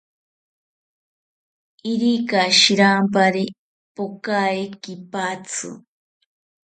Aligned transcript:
Irika 1.91 2.41
shirampari 2.59 3.43
pokae 3.95 4.63
kipatzi 4.83 5.69